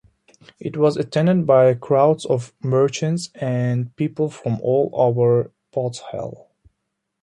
It 0.59 0.77
was 0.77 0.97
attended 0.97 1.45
by 1.45 1.75
crowds 1.75 2.25
of 2.25 2.53
merchants 2.63 3.29
and 3.35 3.95
people 3.97 4.31
from 4.31 4.59
all 4.61 4.89
over 4.93 5.51
Podhale. 5.71 6.47